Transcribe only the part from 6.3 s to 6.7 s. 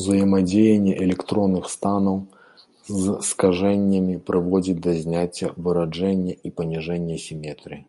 і